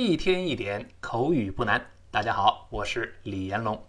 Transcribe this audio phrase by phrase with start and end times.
[0.00, 1.90] 一天一点口语不难。
[2.10, 3.84] 大家好，我是李延龙。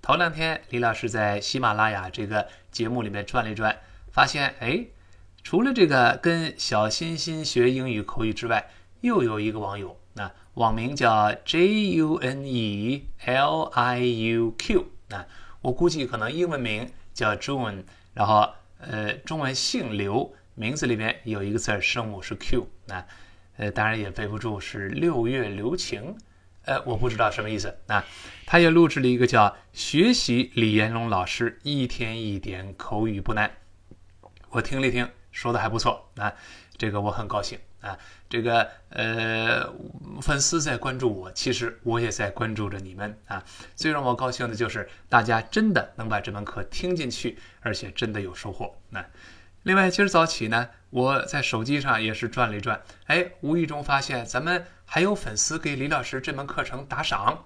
[0.00, 3.78] 头两天，李老师在喜马拉雅这个节目里面转了一转，
[4.10, 4.86] 发现哎，
[5.44, 8.70] 除了这个跟小欣欣学英语口语之外，
[9.02, 15.26] 又有一个网友，那网名叫 J U N E L I U Q，那
[15.60, 17.84] 我估计可能英文名叫 June，
[18.14, 18.48] 然后
[18.78, 23.06] 呃，中文姓刘，名字里面有一个字声母是 Q，那
[23.60, 26.16] 呃，当然也背不住是六月留情。
[26.64, 28.02] 呃，我不知道什么意思啊。
[28.46, 33.50] 他也录制了一个叫“学习李延龙老师一天一点口语不难”，
[34.48, 36.32] 我听了一听，说的还不错啊。
[36.78, 37.98] 这个我很高兴啊。
[38.30, 39.70] 这个呃，
[40.22, 43.44] 粉丝在关注我，其实我也在关注着你们啊。
[43.76, 48.74] 最让我高兴的就是大家真的能把这门课听进去，而且真的有收获。
[48.88, 49.04] 那
[49.62, 54.66] 另外，今儿早起呢，我在手机上也是转了一转，哎，无意中发现咱们。
[54.92, 57.44] 还有粉丝给李老师这门课程打赏，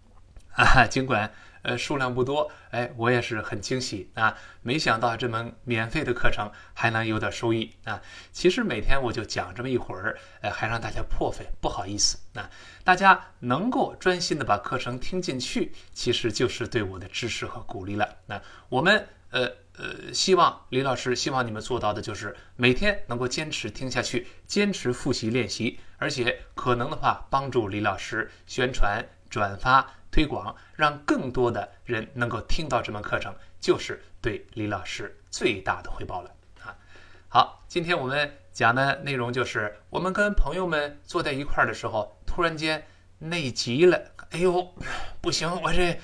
[0.56, 4.34] 啊，尽管呃数量不多，哎，我也是很惊喜啊！
[4.62, 8.00] 没想到这门免费的课程还能有点收益啊！
[8.32, 12.48] 其实每天我就讲这么一会儿，呃，还让大家破费，不好意思啊！
[12.82, 18.08] 大家能够专心的把课程听进去，其实就是对我的支持和鼓励了。
[18.24, 19.52] 那我们呃。
[19.78, 36.30] 呃，希望李老师希望你们做到的就是每天能够坚持听下去，坚持复习练习，而且可能的话帮助李老师宣传、转发、推广，让更多的人能够听到这门课程，就是对李老师最大的回报了
[36.64, 36.74] 啊！
[37.28, 42.86] 好，今天我们讲的内容就是我们跟朋友们坐在一块儿的时候，突然间
[43.18, 44.74] 内急了，哎呦，
[45.20, 45.98] 不行，我这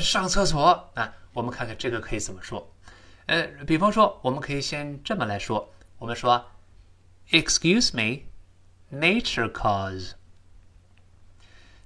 [0.00, 1.14] 上厕所啊！
[1.32, 2.73] 我们看看这个可以怎么说。
[3.26, 6.46] 呃，比方说，我们可以先这么来说，我们说
[7.30, 8.24] ，Excuse me,
[8.90, 10.12] nature calls。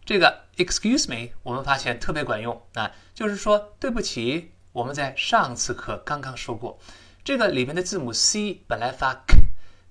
[0.04, 4.52] 这个 Excuse me，我们发现特别管用啊，就是说对不起。
[4.72, 6.78] 我们在上次课刚刚说过，
[7.24, 9.36] 这个里面的字母 C 本来发 k，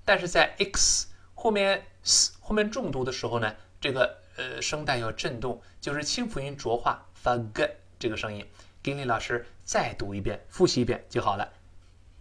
[0.06, 7.69] 但是在 x 后面 s 后面重读的时候呢，这个呃声带要震动，就是清辅音浊化发 g
[8.00, 8.46] 这个声音。
[8.87, 11.51] 给李老师再读一遍，复习一遍就好了。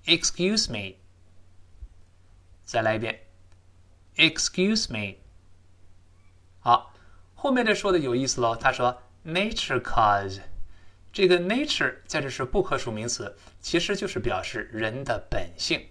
[0.05, 0.97] Excuse me，
[2.65, 3.21] 再来一遍。
[4.17, 5.19] Excuse me，
[6.59, 6.93] 好，
[7.37, 8.57] 后面这说的有意思喽。
[8.57, 10.41] 他说，Nature cause，
[11.13, 15.87] 这个 nature 在这是不可数名词，其实就是表示人的本性。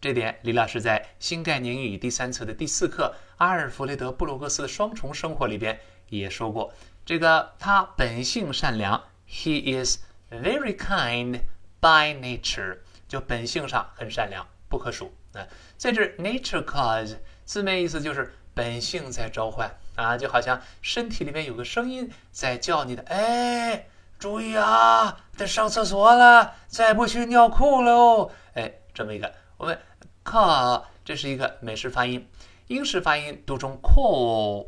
[0.00, 9.98] 这点李老师在新概念英语第三册的第四课《阿尔弗雷德·布鲁克斯的双重生活》里边也说过，这个他本性善良，He is。
[10.30, 11.40] Very kind
[11.80, 15.46] by nature，就本性上很善良，不可数啊。
[15.76, 23.86] 在这 nature cause 字面意思就是本性在召唤啊，就好像身体里面有个声音在叫你的，哎，
[24.18, 28.30] 注意啊，得上厕所了，再不去尿裤喽。
[28.54, 29.78] 哎，这么一个，我们
[30.24, 32.28] call 这是一个美式发音，
[32.66, 34.66] 英式发音读成 call，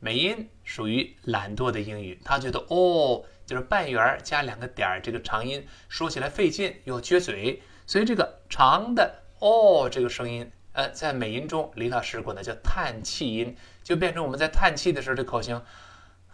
[0.00, 3.24] 美音属于懒惰的英语，他觉得哦。
[3.48, 15.62] 就是半圆加两个点儿，这个长音说起来费劲又撅嘴，所以这个长的哦这个声音，呃，在美音中，李老师管它叫叹气音，就变成我们在叹气的时候这口型，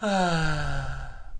[0.01, 1.31] 啊，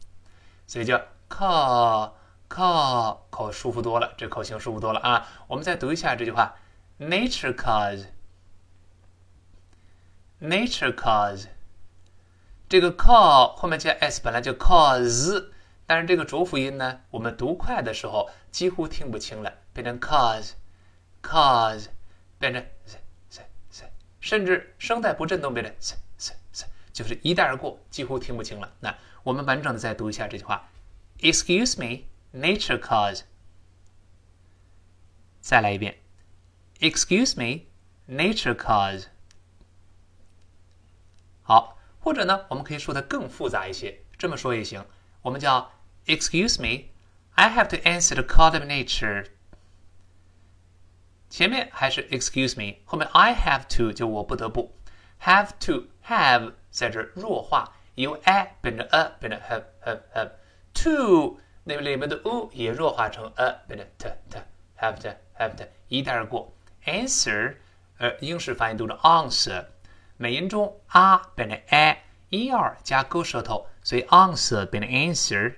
[0.69, 5.27] 所以叫靠靠口舒服多了，这口型舒服多了啊。
[5.49, 6.55] 我们再读一下这句话
[7.01, 7.53] ：Nature
[10.41, 11.47] cause，Nature cause，
[12.75, 15.51] 这个 call 后面加 s 本来就 cause。
[15.87, 21.87] 但是这个浊辅音呢，我们读快的时候几乎听不清了，变成 cause，cause，
[22.37, 22.99] 变成 s
[23.31, 23.85] s s，
[24.19, 28.73] 甚至声带不振动变成 s s s，就是一带而过，几乎听不清了。
[28.81, 28.93] 那
[29.23, 30.69] 我们完整的再读一下这句话
[31.21, 32.07] ：Excuse me,
[32.37, 33.21] nature cause。
[35.41, 35.97] 再来一遍
[36.81, 37.67] ：Excuse me,
[38.13, 39.05] nature cause。
[42.04, 44.86] 好，或者呢，我们可以说的更复杂一些，这么说也行。
[45.22, 45.72] 我们叫
[46.06, 46.86] Excuse me,
[47.36, 49.28] I have to answer the call of nature。
[51.30, 54.74] 前面还是 Excuse me，后面 I have to 就我不得不，
[55.22, 60.32] have to have 在这弱化，由 a 变成 a 变成 have have have
[60.74, 64.40] to 那里面的 u 也弱化成 a 变成 t t
[64.80, 66.52] have to have to 一带而过。
[66.86, 67.58] Answer
[68.00, 69.66] 呃英式发音读成 answer，
[70.17, 72.01] 美音中 a 变成 a。
[72.31, 75.55] er 加勾舌头，所以 answer 变成 answer。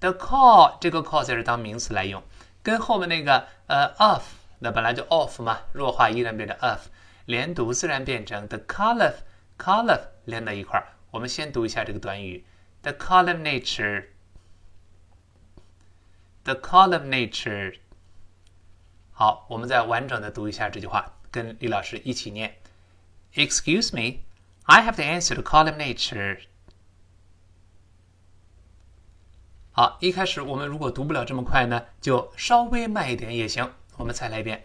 [0.00, 2.22] The call 这个 call 在这当名词来用，
[2.62, 4.22] 跟后面那个呃 of
[4.58, 6.88] 那本来就 of 嘛，弱化依然变成 of，
[7.24, 9.14] 连读自然变成 the call of
[9.56, 10.88] column 连在一块儿。
[11.10, 12.44] 我们先读一下这个短语
[12.82, 14.04] ：the column nature，the
[16.56, 17.78] column nature。
[19.12, 22.54] 好，我们再完整的读一下这句话，跟李老师一起念
[23.34, 24.20] ：Excuse me,
[24.64, 26.40] I have to answer the column nature。
[29.72, 33.72] 好，一开始我们如果读不了这么快呢，就稍微慢一点也行。
[33.96, 34.64] 我们再来一遍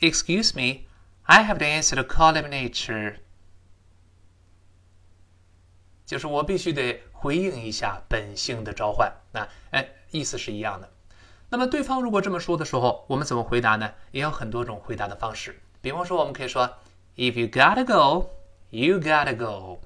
[0.00, 0.86] ：Excuse me,
[1.22, 3.18] I have to answer the column nature。
[6.04, 10.90] 就是我必须得回应一下本性的召唤，那哎，意思是一样的。
[11.50, 13.92] 那么对方如果这么说的时候，我们怎么回答呢？
[14.10, 15.60] 也有很多种回答的方式。
[15.80, 16.78] 比方说，我们可以说
[17.18, 18.30] ：If you gotta go,
[18.70, 19.80] you gotta go。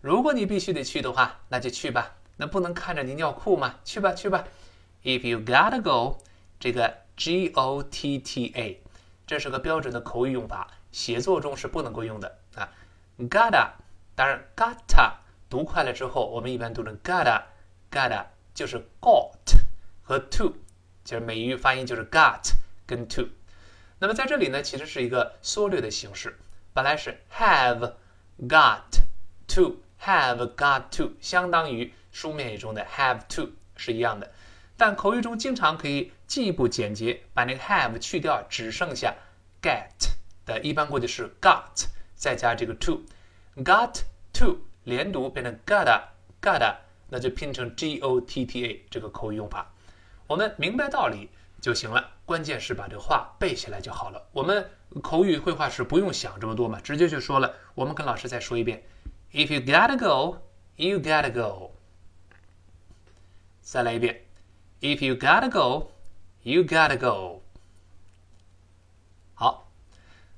[0.00, 2.16] 如果你必须得去的话，那就去吧。
[2.38, 3.74] 那不能看着你尿裤吗？
[3.84, 4.44] 去吧，去吧。
[5.04, 6.18] If you gotta go，
[6.58, 8.80] 这个 G O T T A，
[9.26, 12.72] 这是个标准的口语用法，写作中是不能够用的啊。
[13.18, 13.72] Gotta，
[14.14, 15.12] 当然 gotta。
[15.48, 18.24] 读快了之后，我们一般读成 gotta，gotta
[18.54, 19.60] 就是 got
[20.02, 20.54] 和 to，
[21.04, 22.42] 就是美语发音就是 got
[22.86, 23.28] 跟 to。
[23.98, 26.36] 那么在这里呢，其实是一个缩略的形式，
[26.76, 27.94] 本来是 have
[28.46, 29.00] got
[29.48, 34.30] to，have got to，相当于书面语中的 have to 是一样的。
[34.76, 39.14] 但口语中经常可以进一步简洁，把那个 have 去掉，只剩下
[39.62, 40.10] get
[40.44, 44.02] 的，一般过去式 got 再加这个 to，got
[44.34, 44.58] to。
[44.84, 46.02] 连读变成 gotta
[46.42, 46.76] gotta，
[47.08, 49.72] 那就拼成 g o t t a 这个口语用法。
[50.26, 51.30] 我们明白道理
[51.60, 54.28] 就行了，关键是把这话背下来就好了。
[54.32, 54.70] 我们
[55.02, 57.54] 口语绘画时不用想这么多嘛，直接就说了。
[57.74, 58.82] 我们跟老师再说一遍
[59.32, 60.38] ：If you gotta go,
[60.76, 61.72] you gotta go。
[63.60, 64.22] 再来一遍
[64.80, 65.90] ：If you gotta go,
[66.42, 67.42] you gotta go。
[69.34, 69.64] 好。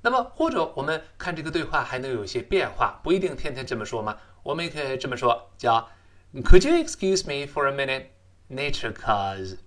[0.01, 4.17] 那么，或者我们看这个对话还能有些变化，不一定天天这么说嘛？
[4.45, 5.91] 我们也可以这么说，叫
[6.33, 8.07] "Could you excuse me for a minute,
[8.49, 9.59] nature cause？"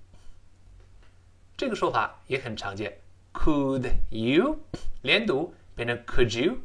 [1.62, 2.98] 这个说法也很常见。
[3.32, 4.64] Could you
[5.04, 6.58] 连读变成 Could you？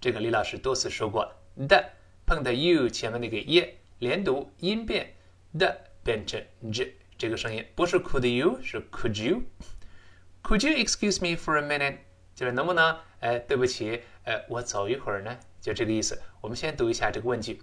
[0.00, 1.28] 这个李老师多次说过。
[1.66, 1.90] 的
[2.24, 5.12] 碰到 you 前面那个 e 连读音变
[5.58, 6.40] 的变成
[6.72, 11.96] j 这个声音，不是 Could you 是 Could you？Could you excuse me for a minute？
[12.36, 16.22] 就是能不能，哎，对不起，呃，我走一会儿呢，就这个意思。
[16.40, 17.60] 我们先读一下这个问句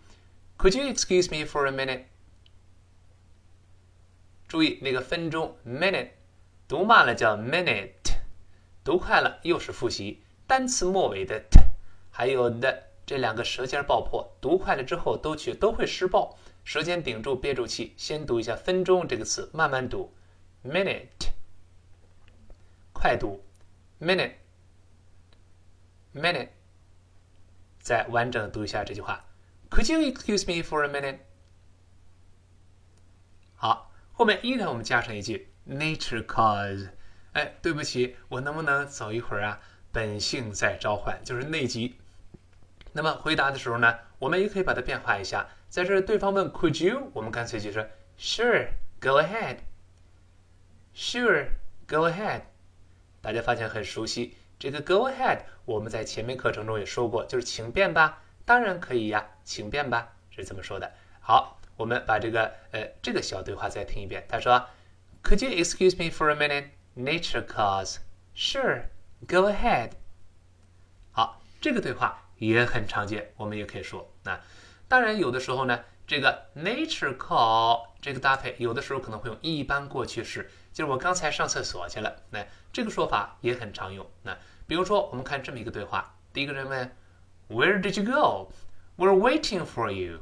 [0.58, 2.04] ：Could you excuse me for a minute？
[4.50, 6.10] 注意那个分钟 minute，
[6.72, 8.14] 读慢了叫 minute，
[8.82, 10.24] 读快了又是复习。
[10.48, 11.60] 单词末尾的 t
[12.10, 12.74] 还有 the，
[13.06, 20.14] 这两个舌尖爆破，读快了之后都去都会失爆，舌尖顶住憋住气，先读一下分钟这个词，慢慢读
[20.64, 21.34] minute，
[22.94, 23.44] 快读
[24.00, 24.36] minute。
[26.16, 26.52] minute，
[27.82, 29.26] 再完整读一下这句话。
[29.70, 31.18] Could you excuse me for a minute？
[33.56, 36.90] 好，后面依然我们加上一句 nature cause。
[37.34, 39.60] 哎，对不起，我能不能走一会儿啊？
[39.92, 41.98] 本性在召唤，就是内急。
[42.94, 45.48] 那么回答的时候呢，我们也可以把它变化一下。
[45.70, 47.86] 在这对方问 Could you，我们干脆就说
[48.18, 49.58] Sure，go ahead。
[50.94, 52.42] Sure，go ahead。
[53.22, 54.36] 大家发现很熟悉。
[54.60, 60.92] 这个 go ahead，我们在前面课程中也说过，就是请便吧，当然可以呀，请便吧，是这么说的。
[61.22, 64.26] 好，我们把这个呃这个小对话再听一遍。
[64.28, 64.68] 他说
[65.24, 66.70] ，Could you excuse me for a minute?
[66.96, 67.98] Nature calls.
[68.36, 68.84] Sure,
[69.28, 69.92] go ahead.
[71.12, 74.14] 好，这个对话也很常见，我们也可以说。
[74.24, 74.40] 那
[74.88, 82.24] 当然有的时候呢，这个 nature call 这个搭配，有的时候可能会用一般过去式，就是我刚才上厕所去了。
[82.30, 84.06] 那这个说法也很常用。
[84.24, 84.38] 那
[84.68, 86.96] 比如说，我们看这么一个对话，第一个人问
[87.50, 88.52] ：“Where did you go?
[88.98, 90.22] We're waiting for you。”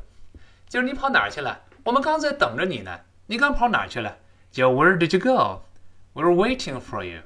[0.69, 1.63] 就是你跑哪儿去了？
[1.83, 2.99] 我们刚在等着你呢。
[3.27, 4.17] 你刚跑哪儿去了？
[4.50, 5.62] 叫 Where did you go?
[6.14, 7.22] We're waiting for you.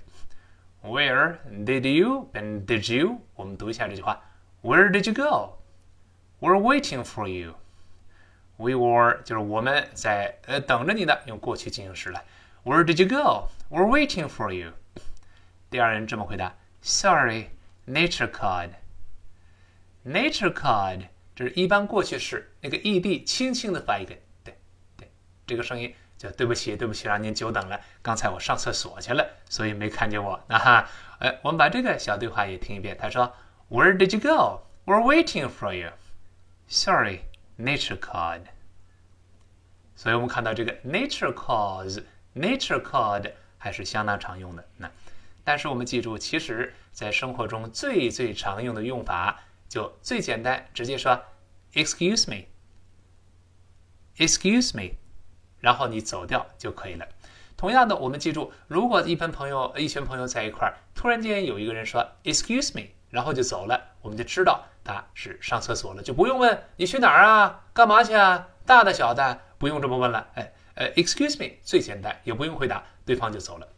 [0.83, 3.19] Where did you and did you？
[3.35, 4.21] 我们读一下这句话：
[4.63, 5.59] Where did you go?
[6.41, 7.55] We're waiting for you.
[8.57, 12.25] We were 就是我们在呃等着你的，用过去进行时了。
[12.65, 13.49] Where did you go?
[13.71, 14.73] We're waiting for you.
[15.71, 16.55] 第二人这么回答。
[16.81, 17.51] Sorry,
[17.87, 18.71] nature called.
[20.05, 24.57] Nature called，这是一般过去式，那个 ed 轻轻的发一个，对
[24.97, 25.11] 对，
[25.47, 27.80] 这个声音 叫对不起，对不起，让您久等了。
[28.02, 30.40] 刚才我上厕所去了，所以没看见我。
[30.48, 30.88] 那哈，
[31.20, 32.98] 哎，我们把这个小对话也听一遍。
[33.00, 33.34] 他说
[33.70, 34.62] ：“Where did you go?
[34.86, 35.92] We're waiting for you.
[36.68, 37.22] Sorry,
[37.58, 38.44] nature called.”
[39.96, 42.04] 所以我们看到这个 nature calls,
[42.36, 44.66] nature called 还是相当常用的。
[44.78, 44.92] 那。
[45.46, 51.22] 但是我们记住，其实，在生活中最最常用的用法，就最简单，直接说
[51.74, 52.30] excuse
[54.16, 54.96] me，excuse me，
[55.64, 57.08] 然后你走掉就可以了。
[57.56, 70.28] 同样的，我们记住，如果一般朋友、一群朋友在一块儿，突然间有一个人说 excuse me，然后就走了，我们就知道他是上厕所了，就不用问你去哪儿啊，干嘛去啊，大的小的，不用这么问了。
[70.34, 73.70] 哎，呃，excuse me 最简单，也不用回答，对方就走了。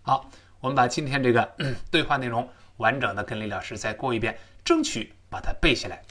[0.00, 1.52] 好，我们把今天这个
[1.92, 6.02] 对话内容完整的跟李老师再过一遍，争取把它背下来。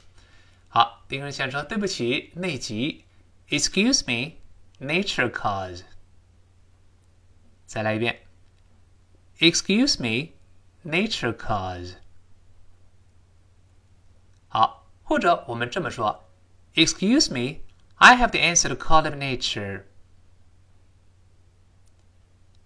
[0.68, 3.04] 好，第一个人先说对不起，内急
[3.48, 4.36] ”“Excuse me
[4.79, 5.83] me，nature cause。
[7.65, 8.27] 再来一遍，
[9.39, 10.33] Excuse me,
[10.83, 11.95] nature cause。
[14.47, 16.29] 好，或者我们这么说，
[16.75, 17.61] Excuse me,
[17.95, 19.85] I have the answer to call of nature。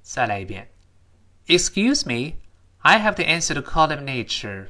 [0.02, 0.72] 再来一遍，
[1.48, 2.38] Excuse me,
[2.80, 4.70] I have the answer to call of nature。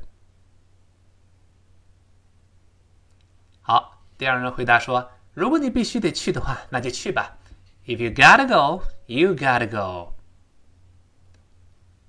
[3.61, 7.37] 好，第二人回答说：“ 如果你必须得去的话，那就去吧。
[7.85, 10.13] If you gotta go, you gotta go。”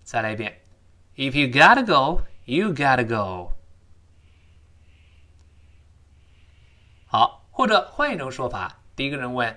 [0.02, 0.60] 再来一遍，
[1.16, 3.52] If you gotta go, you gotta go。
[7.06, 9.56] 好，或者换一种说法，第一个人问，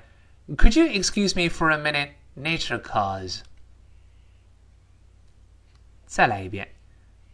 [0.50, 2.14] Could you excuse me for a minute?
[2.36, 3.42] Nature cause。
[6.06, 6.76] 再来一遍，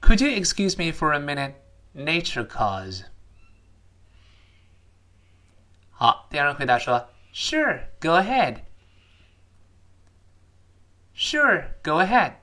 [0.01, 1.53] Could you excuse me for a minute?
[1.93, 3.03] Nature cause。
[6.03, 8.62] 好，第二人回答说，Sure, go ahead.
[11.15, 12.36] Sure, go ahead.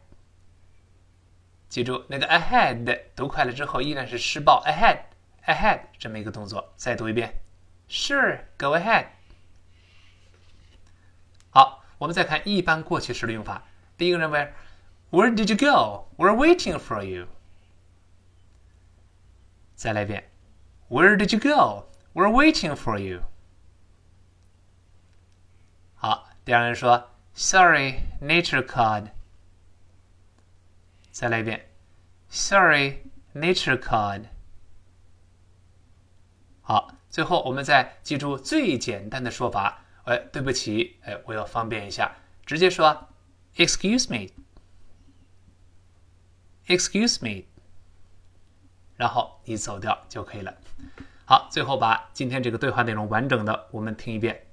[1.69, 5.00] 记住那个 ahead 读快了之后依然是施暴 ahead
[5.47, 6.73] ahead 这么一个动作。
[6.76, 7.40] 再读一遍，
[7.88, 9.07] Sure, go ahead。
[11.50, 13.62] 好，我们再看一般过去时的用法。
[13.97, 14.52] 第一个人问，
[15.11, 16.09] Where did you go?
[16.16, 17.28] We're waiting for you。
[19.75, 20.31] 再来一遍，
[20.88, 21.87] Where did you go?
[22.14, 23.23] We're waiting for you。
[26.51, 29.12] 两，人说，Sorry, nature called。
[31.10, 31.70] 再来一遍
[32.27, 33.03] ，Sorry,
[33.34, 34.25] nature called。
[36.62, 39.86] 好，最后我们再记住最简单的说法。
[40.03, 42.13] 哎，对不起，哎，我要方便一下，
[42.46, 43.08] 直接说
[43.55, 44.34] Excuse me,
[46.67, 47.46] Excuse me，
[48.98, 50.53] 然后你走掉就可以了。
[51.24, 54.48] 好，最后把今天这个对话内容完整的我们听一遍。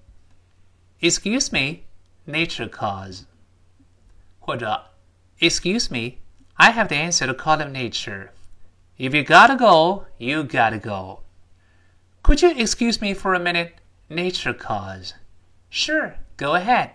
[1.00, 1.85] Excuse me,
[2.28, 3.24] nature cause，
[4.40, 4.92] 或者
[5.40, 8.30] Excuse me。I have the answer to call of nature.
[8.98, 11.24] If you gotta go, you gotta go.
[12.22, 13.74] Could you excuse me for a minute?
[14.08, 15.13] Nature cause.
[15.70, 16.92] Sure, go ahead.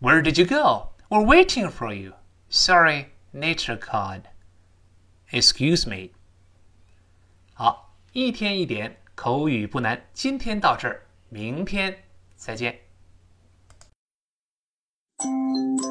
[0.00, 0.88] Where did you go?
[1.10, 2.14] We're waiting for you.
[2.48, 4.22] Sorry, nature called.
[5.30, 6.10] Excuse me.
[7.52, 10.02] 好，一天一点，口语不难。
[10.12, 12.80] 今天到这儿，明天再见。
[15.21, 15.88] Música